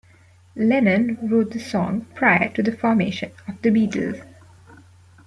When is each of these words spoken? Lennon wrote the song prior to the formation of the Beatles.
Lennon 0.55 1.19
wrote 1.29 1.51
the 1.51 1.59
song 1.59 2.07
prior 2.15 2.49
to 2.53 2.63
the 2.63 2.71
formation 2.71 3.29
of 3.47 3.61
the 3.61 3.69
Beatles. 3.69 4.25